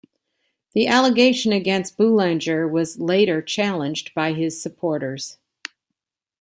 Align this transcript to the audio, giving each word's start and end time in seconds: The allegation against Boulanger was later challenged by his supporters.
The 0.73 0.87
allegation 0.87 1.51
against 1.51 1.95
Boulanger 1.95 2.67
was 2.67 2.97
later 2.97 3.39
challenged 3.39 4.15
by 4.15 4.33
his 4.33 4.59
supporters. 4.59 5.37